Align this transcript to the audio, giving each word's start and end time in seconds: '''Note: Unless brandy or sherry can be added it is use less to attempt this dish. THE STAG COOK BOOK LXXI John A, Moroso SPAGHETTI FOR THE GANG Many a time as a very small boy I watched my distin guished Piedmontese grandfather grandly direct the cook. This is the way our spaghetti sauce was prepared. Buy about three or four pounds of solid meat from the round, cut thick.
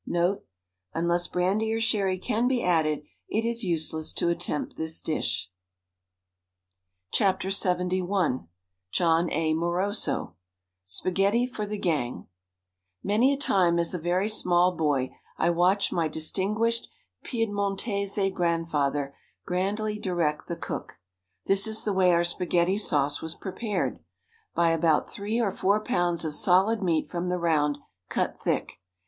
'''Note: 0.09 0.41
Unless 0.95 1.27
brandy 1.27 1.71
or 1.71 1.79
sherry 1.79 2.17
can 2.17 2.47
be 2.47 2.63
added 2.63 3.03
it 3.29 3.45
is 3.45 3.63
use 3.63 3.93
less 3.93 4.11
to 4.13 4.29
attempt 4.29 4.75
this 4.75 4.99
dish. 4.99 5.51
THE 7.11 7.17
STAG 7.17 7.33
COOK 7.39 7.41
BOOK 7.79 7.91
LXXI 7.91 8.47
John 8.91 9.31
A, 9.31 9.53
Moroso 9.53 10.33
SPAGHETTI 10.87 11.45
FOR 11.53 11.67
THE 11.67 11.77
GANG 11.77 12.25
Many 13.03 13.31
a 13.31 13.37
time 13.37 13.77
as 13.77 13.93
a 13.93 13.99
very 13.99 14.27
small 14.27 14.75
boy 14.75 15.11
I 15.37 15.51
watched 15.51 15.93
my 15.93 16.09
distin 16.09 16.55
guished 16.57 16.87
Piedmontese 17.23 18.31
grandfather 18.33 19.13
grandly 19.45 19.99
direct 19.99 20.47
the 20.47 20.55
cook. 20.57 20.97
This 21.45 21.67
is 21.67 21.83
the 21.83 21.93
way 21.93 22.11
our 22.11 22.23
spaghetti 22.23 22.79
sauce 22.79 23.21
was 23.21 23.35
prepared. 23.35 23.99
Buy 24.55 24.71
about 24.71 25.11
three 25.11 25.39
or 25.39 25.51
four 25.51 25.79
pounds 25.79 26.25
of 26.25 26.33
solid 26.33 26.81
meat 26.81 27.07
from 27.07 27.29
the 27.29 27.37
round, 27.37 27.77
cut 28.09 28.35
thick. 28.35 28.79